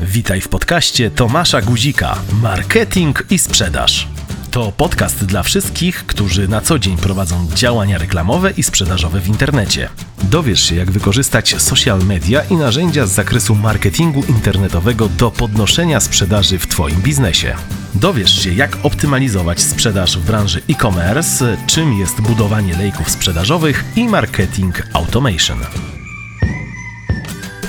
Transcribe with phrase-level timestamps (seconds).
[0.00, 4.08] Witaj w podcaście Tomasza Guzika Marketing i sprzedaż.
[4.50, 9.88] To podcast dla wszystkich, którzy na co dzień prowadzą działania reklamowe i sprzedażowe w internecie.
[10.22, 16.58] Dowiesz się, jak wykorzystać social media i narzędzia z zakresu marketingu internetowego do podnoszenia sprzedaży
[16.58, 17.54] w Twoim biznesie.
[17.94, 24.82] Dowiesz się, jak optymalizować sprzedaż w branży e-commerce, czym jest budowanie lejków sprzedażowych i marketing
[24.92, 25.58] automation.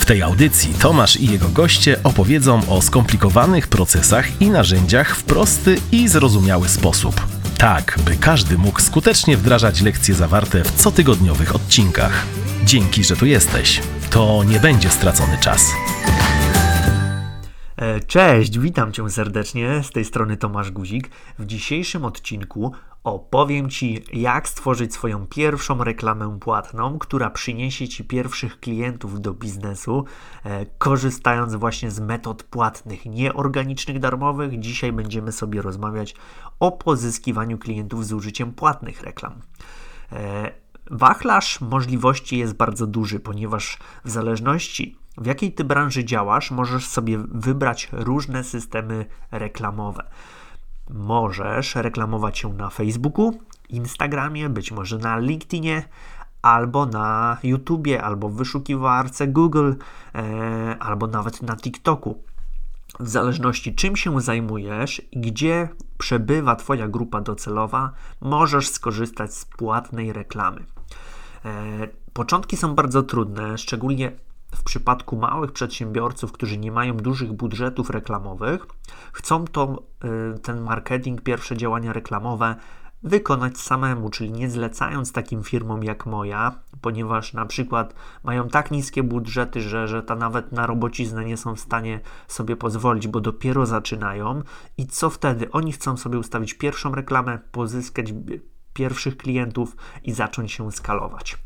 [0.04, 5.78] W tej audycji Tomasz i jego goście opowiedzą o skomplikowanych procesach i narzędziach w prosty
[5.92, 7.22] i zrozumiały sposób.
[7.58, 12.26] Tak, by każdy mógł skutecznie wdrażać lekcje zawarte w cotygodniowych odcinkach.
[12.66, 13.82] Dzięki, że tu jesteś.
[14.10, 15.72] To nie będzie stracony czas.
[17.84, 19.84] E, cześć, witam Cię serdecznie.
[19.84, 21.10] Z tej strony Tomasz Guzik.
[21.40, 22.72] W dzisiejszym odcinku
[23.04, 30.06] opowiem Ci, jak stworzyć swoją pierwszą reklamę płatną, która przyniesie Ci pierwszych klientów do biznesu,
[30.44, 34.60] e, korzystając właśnie z metod płatnych, nieorganicznych, darmowych.
[34.60, 36.16] Dzisiaj będziemy sobie rozmawiać
[36.60, 39.42] o pozyskiwaniu klientów z użyciem płatnych reklam.
[40.12, 40.52] E,
[40.92, 47.18] wachlarz możliwości jest bardzo duży, ponieważ w zależności w jakiej ty branży działasz, możesz sobie
[47.18, 50.04] wybrać różne systemy reklamowe.
[50.90, 55.84] Możesz reklamować się na Facebooku, Instagramie, być może na LinkedInie,
[56.42, 59.74] albo na YouTubie, albo w wyszukiwarce Google,
[60.16, 62.24] e, albo nawet na TikToku.
[63.00, 67.92] W zależności czym się zajmujesz i gdzie przebywa Twoja grupa docelowa,
[68.22, 70.66] możesz skorzystać z płatnej reklamy.
[71.46, 74.12] E, początki są bardzo trudne, szczególnie
[74.56, 78.68] w przypadku małych przedsiębiorców, którzy nie mają dużych budżetów reklamowych,
[79.14, 79.84] chcą to,
[80.36, 82.56] y, ten marketing, pierwsze działania reklamowe
[83.04, 87.94] wykonać samemu, czyli nie zlecając takim firmom jak moja, ponieważ na przykład
[88.24, 92.56] mają tak niskie budżety, że, że ta nawet na robociznę nie są w stanie sobie
[92.56, 94.42] pozwolić, bo dopiero zaczynają.
[94.78, 95.52] I co wtedy?
[95.52, 98.14] Oni chcą sobie ustawić pierwszą reklamę, pozyskać
[98.74, 101.38] pierwszych klientów i zacząć się skalować.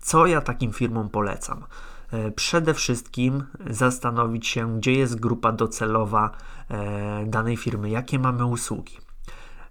[0.00, 1.64] Co ja takim firmom polecam?
[2.12, 6.30] E, przede wszystkim zastanowić się, gdzie jest grupa docelowa
[6.68, 8.98] e, danej firmy, jakie mamy usługi.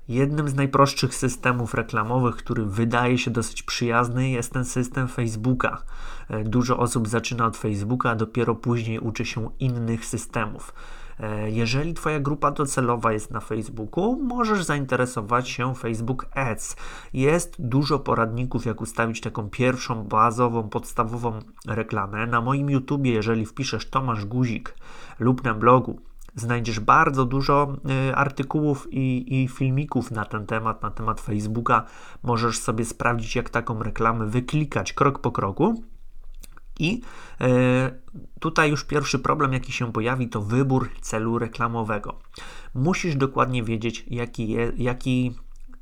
[0.07, 5.83] Jednym z najprostszych systemów reklamowych, który wydaje się dosyć przyjazny, jest ten system Facebooka.
[6.29, 10.73] E, dużo osób zaczyna od Facebooka, a dopiero później uczy się innych systemów.
[11.19, 16.75] E, jeżeli Twoja grupa docelowa jest na Facebooku, możesz zainteresować się Facebook Ads.
[17.13, 22.27] Jest dużo poradników, jak ustawić taką pierwszą, bazową, podstawową reklamę.
[22.27, 24.75] Na moim YouTubie, jeżeli wpiszesz Tomasz Guzik
[25.19, 25.99] lub na blogu,
[26.35, 27.73] znajdziesz bardzo dużo
[28.09, 31.85] y, artykułów i, i, filmików na ten temat, na temat Facebooka.
[32.23, 35.83] Możesz sobie sprawdzić, jak taką reklamę wyklikać krok po kroku.
[36.79, 37.01] I
[37.41, 37.91] e,
[38.39, 42.19] tutaj już pierwszy problem, jaki się pojawi, to wybór celu reklamowego.
[42.73, 45.33] Musisz dokładnie wiedzieć, jaki, je, jaki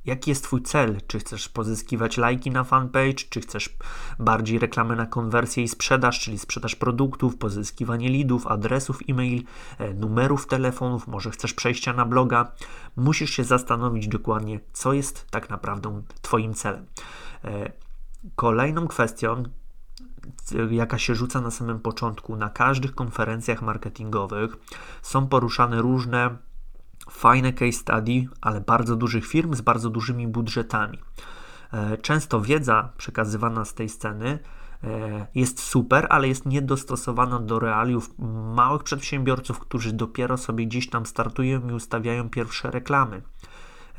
[0.08, 0.98] jaki jest Twój cel?
[1.08, 3.70] Czy chcesz pozyskiwać lajki na fanpage, czy chcesz
[4.20, 9.44] bardziej reklamy na konwersję i sprzedaż, czyli sprzedaż produktów, pozyskiwanie leadów, adresów e-mail,
[9.78, 12.52] e, numerów telefonów, może chcesz przejścia na bloga.
[12.96, 16.86] Musisz się zastanowić dokładnie, co jest tak naprawdę Twoim celem.
[17.44, 17.72] E,
[18.36, 19.44] kolejną kwestią,
[20.70, 24.58] jaka się rzuca na samym początku, na każdych konferencjach marketingowych
[25.02, 26.38] są poruszane różne
[27.10, 31.00] fajne case study, ale bardzo dużych firm z bardzo dużymi budżetami.
[31.74, 34.40] E, często wiedza przekazywana z tej sceny
[34.84, 38.10] e, jest super, ale jest niedostosowana do realiów
[38.56, 43.22] małych przedsiębiorców, którzy dopiero sobie gdzieś tam startują i ustawiają pierwsze reklamy.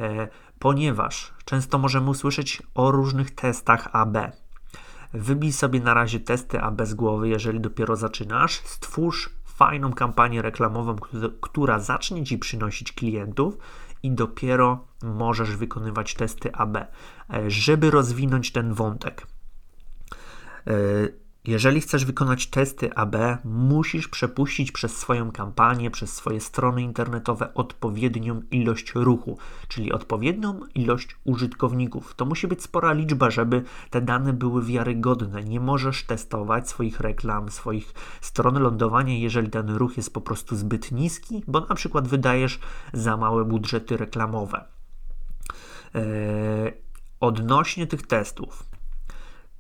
[0.00, 0.28] E,
[0.58, 4.16] ponieważ często możemy usłyszeć o różnych testach AB.
[5.12, 8.52] Wybij sobie na razie testy AB z głowy, jeżeli dopiero zaczynasz.
[8.64, 10.96] Stwórz fajną kampanię reklamową,
[11.40, 13.58] która zacznie Ci przynosić klientów
[14.02, 16.86] i dopiero możesz wykonywać testy AB, e,
[17.50, 19.26] żeby rozwinąć ten wątek.
[21.44, 28.42] Jeżeli chcesz wykonać testy AB, musisz przepuścić przez swoją kampanię, przez swoje strony internetowe odpowiednią
[28.50, 29.38] ilość ruchu,
[29.68, 32.14] czyli odpowiednią ilość użytkowników.
[32.14, 35.44] To musi być spora liczba, żeby te dane były wiarygodne.
[35.44, 40.92] Nie możesz testować swoich reklam, swoich stron lądowania, jeżeli ten ruch jest po prostu zbyt
[40.92, 42.58] niski, bo na przykład wydajesz
[42.92, 44.64] za małe budżety reklamowe.
[45.94, 46.72] Eee,
[47.20, 48.64] odnośnie tych testów,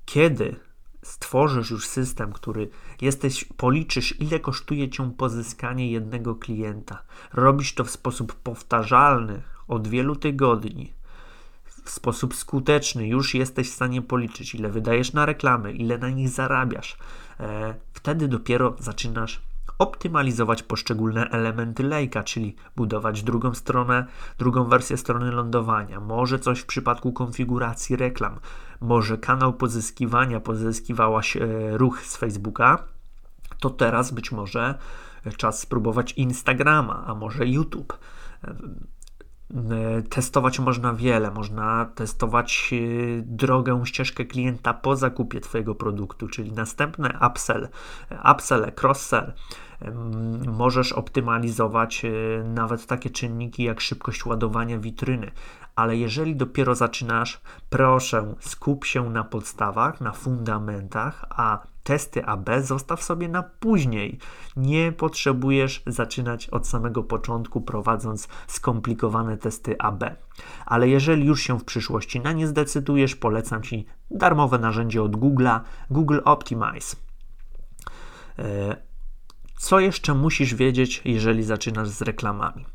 [0.04, 0.67] kiedy
[1.08, 2.68] stworzysz już system, który
[3.00, 7.02] jesteś, policzysz, ile kosztuje cię pozyskanie jednego klienta.
[7.32, 10.92] Robisz to w sposób powtarzalny od wielu tygodni,
[11.84, 16.28] w sposób skuteczny, już jesteś w stanie policzyć, ile wydajesz na reklamy, ile na nich
[16.28, 16.96] zarabiasz.
[17.40, 19.42] E, wtedy dopiero zaczynasz
[19.78, 24.06] optymalizować poszczególne elementy lejka, czyli budować drugą stronę,
[24.38, 28.38] drugą wersję strony lądowania, może coś w przypadku konfiguracji reklam,
[28.80, 31.48] może kanał pozyskiwania pozyskiwałaś e,
[31.78, 32.84] ruch z Facebooka,
[33.60, 34.74] to teraz być może
[35.36, 37.98] czas spróbować Instagrama, a może YouTube.
[40.10, 42.76] Testować można wiele, można testować e,
[43.22, 47.68] drogę, ścieżkę klienta po zakupie Twojego produktu, czyli następny upsell,
[48.32, 49.32] upsell, cross-sell.
[50.46, 52.08] Możesz optymalizować e,
[52.44, 55.30] nawet takie czynniki jak szybkość ładowania witryny,
[55.76, 57.40] ale jeżeli dopiero zaczynasz,
[57.70, 64.18] proszę skup się na podstawach, na fundamentach, a testy AB zostaw sobie na później.
[64.56, 70.04] Nie potrzebujesz zaczynać od samego początku, prowadząc skomplikowane testy AB.
[70.66, 75.60] Ale jeżeli już się w przyszłości na nie zdecydujesz, polecam Ci darmowe narzędzie od Google'a,
[75.90, 76.96] Google Optimize.
[79.58, 82.66] Co jeszcze musisz wiedzieć, jeżeli zaczynasz z reklamami?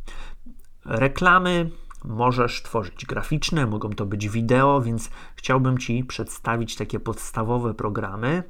[0.85, 1.69] Reklamy
[2.06, 8.44] możesz tworzyć graficzne, mogą to być wideo, więc chciałbym Ci przedstawić takie podstawowe programy,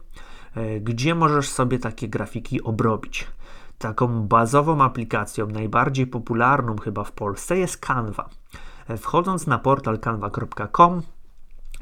[0.56, 3.28] e, gdzie możesz sobie takie grafiki obrobić.
[3.78, 8.30] Taką bazową aplikacją, najbardziej popularną chyba w Polsce jest Canva.
[8.88, 11.02] E, wchodząc na portal canva.com,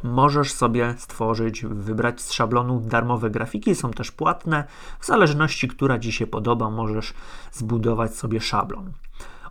[0.03, 4.63] możesz sobie stworzyć, wybrać z szablonu darmowe grafiki, są też płatne.
[4.99, 7.13] W zależności, która Ci się podoba, możesz
[7.51, 8.91] zbudować sobie szablon.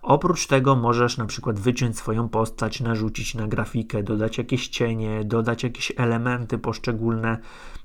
[0.03, 5.63] Oprócz tego możesz na przykład wyciąć swoją postać, narzucić na grafikę, dodać jakieś cienie, dodać
[5.63, 7.39] jakieś elementy poszczególne,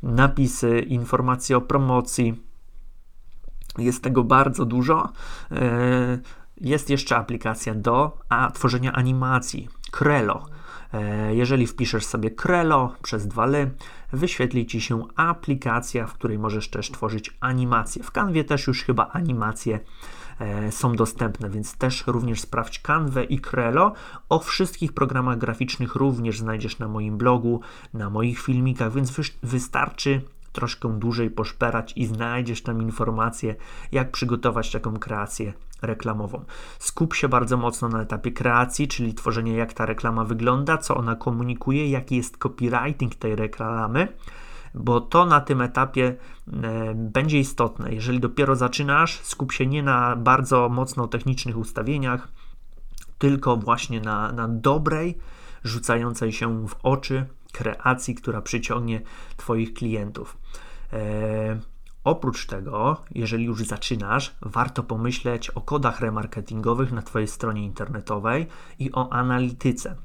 [0.04, 2.44] napisy, informacje o promocji.
[3.78, 5.10] Jest tego bardzo dużo.
[5.52, 6.20] E,
[6.62, 10.46] jest jeszcze aplikacja do a, tworzenia animacji, Crello.
[10.96, 13.72] E, jeżeli wpiszesz sobie Crello przez dwa ly,
[14.14, 18.04] wyświetli Ci się aplikacja, w której możesz też tworzyć animacje.
[18.04, 19.80] W Canwie też już chyba animacje
[20.40, 23.94] E, są dostępne, więc też również sprawdź Canva i Crello.
[24.30, 27.62] O wszystkich programach graficznych również znajdziesz na moim blogu,
[27.94, 29.14] na moich filmikach, więc
[29.44, 30.22] wystarczy
[30.56, 33.56] troszkę dłużej poszperać i znajdziesz tam informacje,
[33.92, 36.46] jak przygotować taką kreację reklamową.
[36.80, 41.16] Skup się bardzo mocno na etapie kreacji, czyli tworzenie, jak ta reklama wygląda, co ona
[41.16, 44.08] komunikuje, jaki jest copywriting tej reklamy
[44.76, 46.16] bo to na tym etapie
[46.64, 47.94] e, będzie istotne.
[47.94, 52.28] Jeżeli dopiero zaczynasz, skup się nie na bardzo mocno technicznych ustawieniach,
[53.18, 55.18] tylko właśnie na, na dobrej,
[55.64, 57.26] rzucającej się w oczy
[57.56, 59.02] kreacji, która przyciągnie
[59.38, 60.38] Twoich klientów.
[60.94, 61.60] E,
[62.04, 68.48] oprócz tego, jeżeli już zaczynasz, warto pomyśleć o kodach remarketingowych na Twojej stronie internetowej
[68.80, 69.96] i o analityce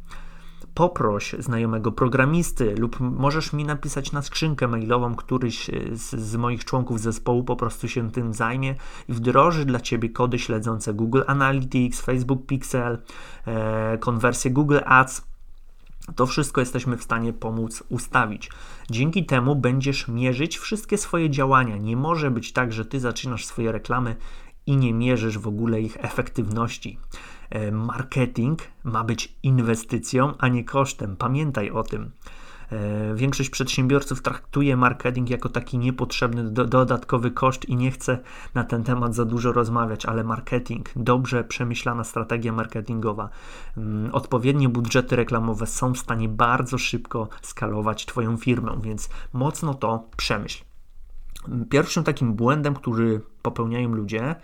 [0.74, 7.00] poproś znajomego programisty lub możesz mi napisać na skrzynkę mailową, któryś z, z, moich członków
[7.00, 8.74] zespołu po prostu się tym zajmie
[9.08, 12.98] i wdroży dla Ciebie kody śledzące Google Analytics, Facebook Pixel,
[13.46, 15.29] e, konwersję Google Ads.
[16.16, 18.50] To wszystko jesteśmy w stanie pomóc ustawić.
[18.90, 21.76] Dzięki temu będziesz mierzyć wszystkie swoje działania.
[21.76, 24.16] Nie może być tak, że ty zaczynasz swoje reklamy
[24.66, 26.98] i nie mierzysz w ogóle ich efektywności.
[27.50, 31.16] E, marketing ma być inwestycją, a nie kosztem.
[31.16, 32.10] Pamiętaj o tym.
[32.72, 38.18] E, większość przedsiębiorców traktuje marketing jako taki niepotrzebny do, dodatkowy koszt i nie chce
[38.54, 43.28] na ten temat za dużo rozmawiać, ale marketing, dobrze przemyślana strategia marketingowa,
[43.76, 50.04] mm, odpowiednie budżety reklamowe są w stanie bardzo szybko skalować Twoją firmę, więc mocno to
[50.16, 50.64] przemyśl.
[51.70, 54.36] Pierwszym takim błędem, który popełniają ludzie,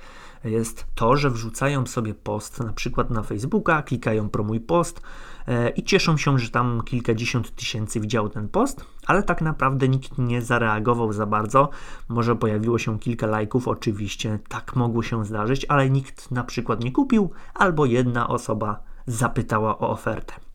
[0.51, 5.01] jest to, że wrzucają sobie post na przykład na Facebooka, klikają promuj post
[5.47, 10.19] e, i cieszą się, że tam kilkadziesiąt tysięcy widziało ten post, ale tak naprawdę nikt
[10.19, 11.69] nie zareagował za bardzo.
[12.09, 16.93] Może pojawiło się kilka lajków, oczywiście tak mogło się zdarzyć, ale nikt na przykład nie
[16.93, 20.46] kupił, albo jedna osoba zapytała o ofertę.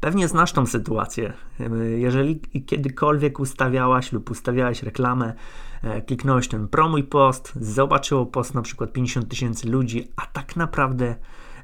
[0.00, 1.32] Pewnie znasz tą sytuację.
[1.96, 5.34] Jeżeli kiedykolwiek ustawiałaś lub ustawiałaś reklamę,
[5.82, 11.14] e, kliknąłeś ten promuj post, zobaczyło post na przykład 50 tysięcy ludzi, a tak naprawdę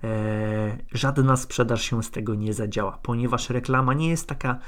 [0.04, 4.58] e, żadna sprzedaż się z tego nie zadziała, ponieważ reklama nie jest taka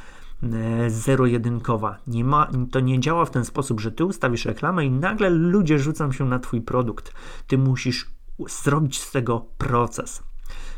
[0.42, 1.96] e, zero-jedynkowa.
[2.06, 5.78] Nie ma, to nie działa w ten sposób, że ty ustawisz reklamę i nagle ludzie
[5.78, 7.12] rzucą się na twój produkt.
[7.46, 8.10] Ty musisz
[8.62, 10.22] zrobić z tego proces.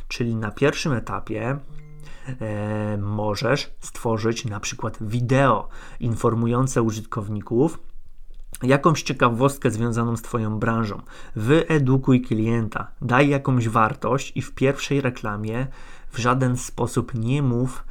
[0.08, 1.58] Czyli na pierwszym etapie
[2.40, 5.68] e, możesz stworzyć na przykład wideo
[6.00, 7.78] informujące użytkowników,
[8.62, 11.02] jakąś ciekawostkę związaną z Twoją branżą.
[11.36, 15.66] Wyedukuj klienta, daj jakąś wartość i w pierwszej reklamie
[16.10, 17.84] w żaden sposób nie mów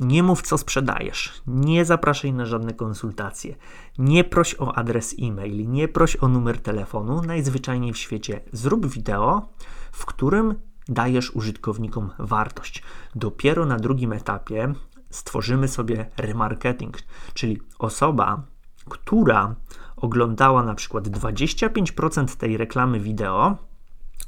[0.00, 3.54] nie mów, co sprzedajesz, nie zapraszaj na żadne konsultacje,
[3.98, 7.22] nie proś o adres e-mail, nie proś o numer telefonu.
[7.22, 9.48] Najzwyczajniej w świecie zrób wideo,
[9.92, 10.54] w którym
[10.88, 12.82] dajesz użytkownikom wartość.
[13.14, 14.72] Dopiero na drugim etapie
[15.10, 16.98] stworzymy sobie remarketing,
[17.34, 18.42] czyli osoba,
[18.88, 19.54] która
[19.96, 23.56] oglądała na przykład 25% tej reklamy wideo,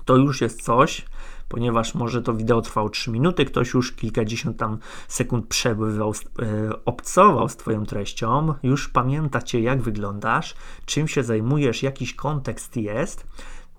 [0.04, 1.04] to już jest coś,
[1.48, 7.48] ponieważ może to wideo trwało 3 minuty, ktoś już kilkadziesiąt tam sekund przebywał, e, obcował
[7.48, 10.54] z Twoją treścią, już pamiętacie jak wyglądasz,
[10.86, 13.26] czym się zajmujesz, jakiś kontekst jest,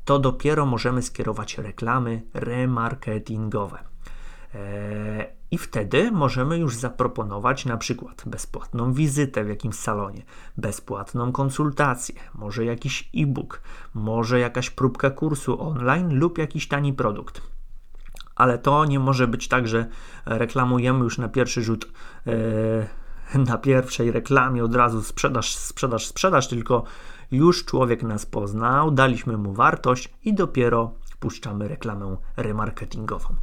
[0.06, 3.78] to dopiero możemy skierować reklamy remarketingowe.
[4.56, 10.24] E, I wtedy możemy już zaproponować na przykład bezpłatną wizytę w jakimś salonie,
[10.58, 13.62] bezpłatną konsultację, może jakiś e-book,
[13.94, 17.42] może jakaś próbka kursu online lub jakiś tani produkt.
[18.36, 19.86] Ale to nie może być tak, że
[20.26, 21.92] reklamujemy już na pierwszy rzut,
[22.28, 26.84] e, na pierwszej reklamie od razu sprzedaż, sprzedaż, sprzedaż, tylko
[27.32, 33.36] już człowiek nas poznał, daliśmy mu wartość i dopiero puszczamy reklamę remarketingową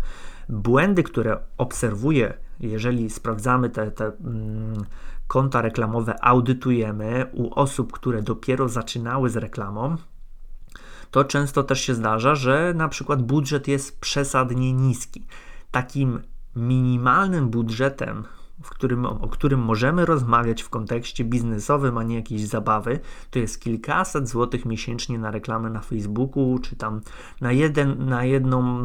[0.48, 4.84] błędy, które obserwuję, jeżeli sprawdzamy te, te mm,
[5.26, 9.96] konta reklamowe, audytujemy u osób, które dopiero zaczynały z reklamą,
[11.10, 15.26] to często też się zdarza, że na przykład budżet jest przesadnie niski.
[15.70, 16.22] Takim
[16.56, 18.24] minimalnym budżetem,
[18.62, 23.00] w którym, o którym możemy rozmawiać w kontekście biznesowym, a nie jakiejś zabawy,
[23.30, 27.00] to jest kilkaset złotych miesięcznie na reklamę na Facebooku, czy tam
[27.40, 28.78] na, jeden, na jedną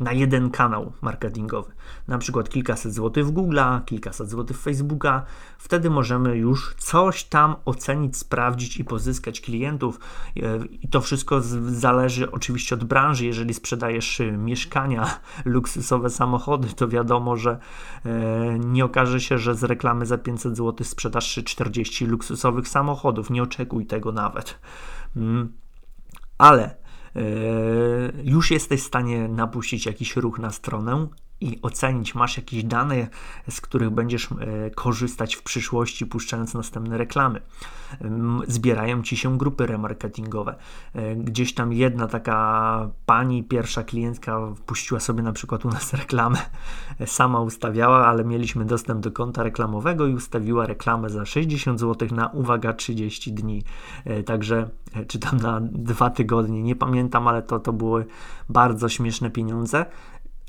[0.00, 1.72] na jeden kanał marketingowy.
[2.08, 5.22] Na przykład kilkaset złotych w Google'a, kilkaset złotych w Facebooka.
[5.58, 10.00] Wtedy możemy już coś tam ocenić, sprawdzić i pozyskać klientów.
[10.82, 13.26] I to wszystko zależy oczywiście od branży.
[13.26, 17.58] Jeżeli sprzedajesz y, mieszkania, luksusowe samochody, to wiadomo, że
[18.04, 23.30] e, nie okaże się, że z reklamy za 500 zł sprzedasz 40 luksusowych samochodów.
[23.30, 24.58] Nie oczekuj tego nawet.
[25.16, 25.52] Mm.
[26.38, 26.83] Ale
[28.24, 31.08] już jesteś w stanie napuścić jakiś ruch na stronę
[31.40, 33.08] i ocenić, masz jakieś dane,
[33.50, 37.40] z których będziesz e, korzystać w przyszłości, puszczając następne reklamy.
[38.46, 40.54] Zbierają ci się grupy remarketingowe.
[40.94, 46.38] E, gdzieś tam jedna taka pani, pierwsza klientka, puściła sobie na przykład u nas reklamę,
[47.06, 52.28] sama ustawiała, ale mieliśmy dostęp do konta reklamowego i ustawiła reklamę za 60 zł na
[52.28, 53.64] uwaga 30 dni.
[54.04, 54.68] E, także
[55.08, 58.06] czy tam na dwa tygodnie, nie pamiętam, ale to, to były
[58.48, 59.86] bardzo śmieszne pieniądze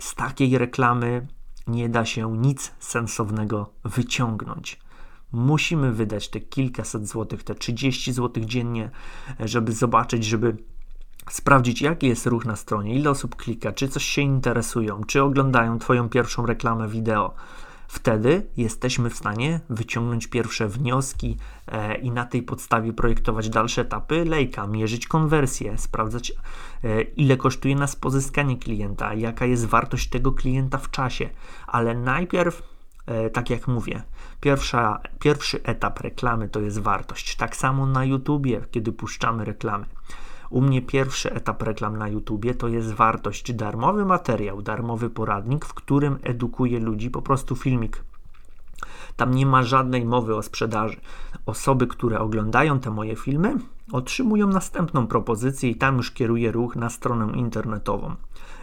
[0.01, 1.27] z takiej reklamy
[1.67, 4.79] nie da się nic sensownego wyciągnąć.
[5.31, 8.89] Musimy wydać te kilkaset złotych, te 30 złotych dziennie,
[9.39, 10.57] żeby zobaczyć, żeby
[11.29, 15.79] sprawdzić, jaki jest ruch na stronie, ile osób klika, czy coś się interesują, czy oglądają
[15.79, 17.33] Twoją pierwszą reklamę wideo.
[17.87, 21.37] Wtedy jesteśmy w stanie wyciągnąć pierwsze wnioski
[21.67, 26.33] e, i na tej podstawie projektować dalsze etapy lejka, mierzyć konwersję, sprawdzać
[26.83, 31.29] e, ile kosztuje nas pozyskanie klienta, jaka jest wartość tego klienta w czasie.
[31.67, 32.63] Ale najpierw
[33.05, 34.03] e, tak jak mówię,
[34.41, 37.35] pierwsza, pierwszy etap reklamy to jest wartość.
[37.35, 39.85] Tak samo na YouTubie, kiedy puszczamy reklamy.
[40.49, 45.73] U mnie pierwszy etap reklam na YouTubie to jest wartość, darmowy materiał, darmowy poradnik, w
[45.73, 48.03] którym edukuję ludzi, po prostu filmik.
[49.15, 50.97] Tam nie ma żadnej mowy o sprzedaży.
[51.45, 53.55] Osoby, które oglądają te moje filmy,
[53.91, 58.15] otrzymują następną propozycję i tam już kieruję ruch na stronę internetową.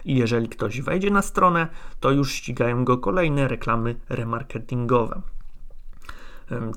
[0.05, 1.67] I jeżeli ktoś wejdzie na stronę,
[1.99, 5.21] to już ścigają go kolejne reklamy remarketingowe.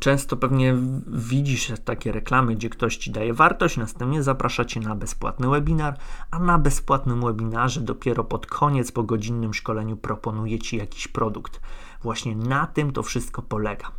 [0.01, 0.75] Często pewnie
[1.07, 5.99] widzisz takie reklamy, gdzie ktoś ci daje wartość, następnie zaprasza cię na bezpłatny webinar,
[6.31, 11.61] a na bezpłatnym webinarze dopiero pod koniec, po godzinnym szkoleniu proponuje ci jakiś produkt.
[12.03, 13.91] Właśnie na tym to wszystko polega.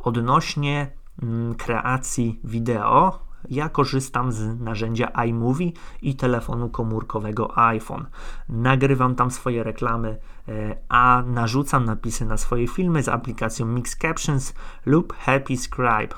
[0.00, 0.90] Odnośnie
[1.22, 3.18] mm, kreacji wideo,
[3.50, 5.72] ja korzystam z narzędzia iMovie
[6.02, 8.06] i telefonu komórkowego iPhone.
[8.48, 14.54] Nagrywam tam swoje reklamy, e, a narzucam napisy na swoje filmy z aplikacją Mix Captions
[14.86, 16.14] lub Happy Scribe.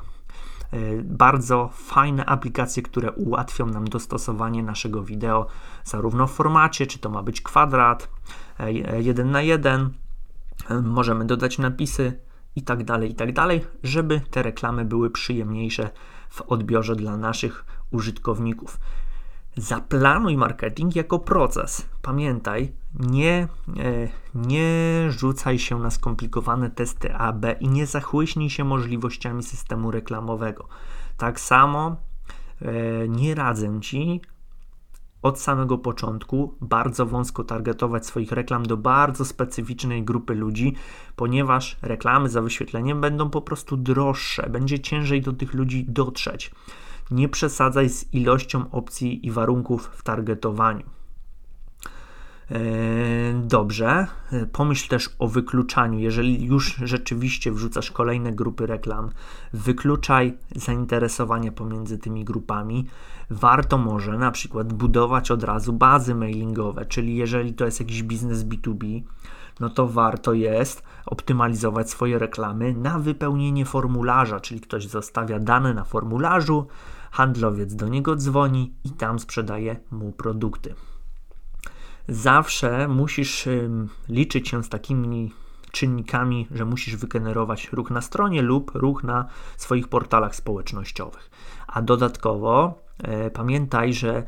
[0.72, 5.46] E, bardzo fajne aplikacje, które ułatwią nam dostosowanie naszego wideo
[5.84, 8.08] zarówno w formacie, czy to ma być kwadrat,
[8.58, 9.90] e, jeden na jeden.
[10.82, 12.20] Możemy dodać napisy
[12.56, 15.90] i tak dalej, i tak dalej, żeby te reklamy były przyjemniejsze
[16.28, 18.80] w odbiorze dla naszych użytkowników.
[19.56, 21.88] Zaplanuj marketing jako proces.
[22.02, 24.70] Pamiętaj, nie, e, nie
[25.10, 30.68] rzucaj się na skomplikowane testy AB i nie zachłyśnij się możliwościami systemu reklamowego.
[31.16, 31.96] Tak samo
[32.62, 34.20] e, nie radzę Ci
[35.22, 40.74] od samego początku bardzo wąsko targetować swoich reklam do bardzo specyficznej grupy ludzi,
[41.16, 46.50] ponieważ reklamy za wyświetleniem będą po prostu droższe, będzie ciężej do tych ludzi dotrzeć.
[47.10, 50.84] Nie przesadzaj z ilością opcji i warunków w targetowaniu.
[52.50, 52.58] E,
[53.34, 55.98] dobrze, e, pomyśl też o wykluczaniu.
[55.98, 59.10] Jeżeli już rzeczywiście wrzucasz kolejne grupy reklam,
[59.52, 62.86] wykluczaj zainteresowania pomiędzy tymi grupami.
[63.30, 68.44] Warto może na przykład budować od razu bazy mailingowe, czyli jeżeli to jest jakiś biznes
[68.44, 69.02] B2B,
[69.60, 75.84] no to warto jest optymalizować swoje reklamy na wypełnienie formularza, czyli ktoś zostawia dane na
[75.84, 76.66] formularzu,
[77.10, 80.74] handlowiec do niego dzwoni i tam sprzedaje mu produkty
[82.08, 83.48] zawsze musisz
[84.08, 85.32] liczyć się z takimi
[85.72, 91.30] czynnikami, że musisz wygenerować ruch na stronie lub ruch na swoich portalach społecznościowych.
[91.66, 94.22] A dodatkowo e, pamiętaj, że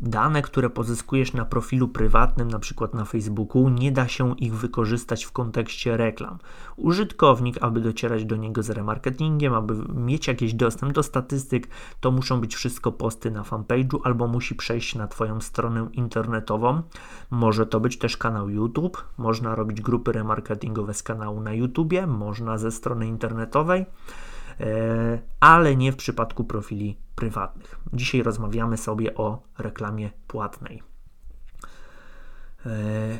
[0.00, 5.24] Dane, które pozyskujesz na profilu prywatnym, na przykład na Facebooku, nie da się ich wykorzystać
[5.24, 6.38] w kontekście reklam.
[6.76, 11.68] Użytkownik, aby docierać do niego z remarketingiem, aby mieć jakiś dostęp do statystyk,
[12.00, 16.82] to muszą być wszystko posty na fanpage'u albo musi przejść na Twoją stronę internetową.
[17.30, 22.58] Może to być też kanał YouTube, można robić grupy remarketingowe z kanału na YouTubie, można
[22.58, 23.86] ze strony internetowej.
[24.60, 27.78] E, ale nie w przypadku profili prywatnych.
[27.92, 30.82] Dzisiaj rozmawiamy sobie o reklamie płatnej.
[32.66, 33.18] E,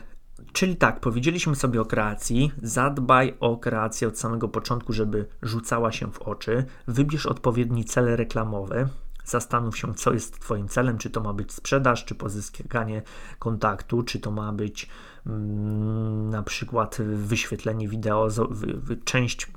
[0.53, 2.53] czyli tak, powiedzieliśmy sobie o kreacji.
[2.62, 6.64] Zadbaj o kreację od samego początku, żeby rzucała się w oczy.
[6.88, 8.88] Wybierz odpowiedni cel reklamowy.
[9.25, 13.02] Zastanów się, co jest Twoim celem, czy to ma być sprzedaż, czy pozyskanie
[13.38, 14.88] kontaktu, czy to ma być
[15.26, 18.28] mm, na przykład wyświetlenie wideo,
[19.04, 19.52] część,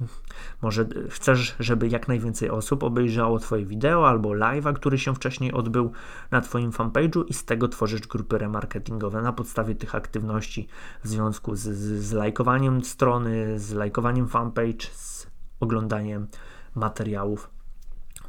[0.61, 5.91] może chcesz, żeby jak najwięcej osób obejrzało Twoje wideo albo live'a, który się wcześniej odbył
[6.31, 10.67] na Twoim fanpage'u i z tego tworzysz grupy remarketingowe na podstawie tych aktywności
[11.03, 15.27] w związku z, z, z lajkowaniem strony, z lajkowaniem fanpage, z
[15.59, 16.27] oglądaniem
[16.75, 17.56] materiałów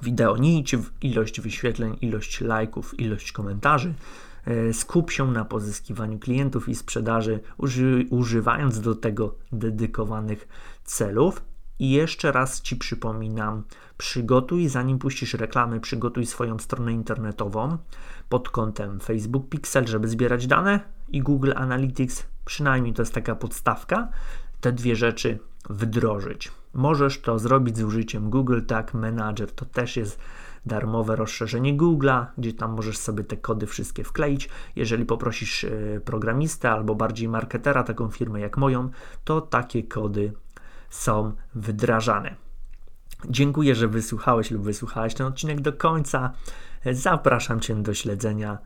[0.03, 0.37] wideo.
[0.37, 3.95] Nie idź w ilość wyświetleń, ilość lajków, ilość komentarzy.
[4.45, 10.49] E, skup się na pozyskiwaniu klientów i sprzedaży, uży, używając do tego dedykowanych
[10.85, 11.43] celów.
[11.79, 13.63] I jeszcze raz Ci przypominam,
[13.99, 17.79] przygotuj, zanim puścisz reklamy, przygotuj swoją stronę internetową
[18.29, 24.09] pod kątem Facebook Pixel, żeby zbierać dane i Google Analytics, przynajmniej to jest taka podstawka,
[24.61, 26.53] te dwie rzeczy wdrożyć.
[26.75, 29.53] Możesz to zrobić z użyciem Google Tag Manager.
[29.53, 30.19] To też jest
[30.67, 34.49] darmowe rozszerzenie Google'a, gdzie tam możesz sobie te kody wszystkie wkleić.
[34.77, 35.71] Jeżeli poprosisz e,
[36.05, 38.91] programistę albo bardziej marketera, taką firmę jak moją,
[39.25, 40.33] to takie kody
[40.91, 42.35] są wdrażane.
[43.29, 46.33] Dziękuję, że wysłuchałeś lub wysłuchałeś ten odcinek do końca.
[46.93, 48.59] Zapraszam Cię do śledzenia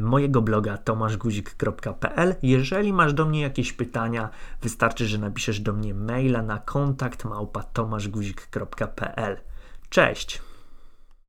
[0.00, 2.34] mojego bloga tomaszguzik.pl.
[2.42, 4.28] Jeżeli masz do mnie jakieś pytania,
[4.62, 9.36] wystarczy, że napiszesz do mnie maila na kontakt małpa tomaszguzik.pl.
[9.88, 10.45] Cześć!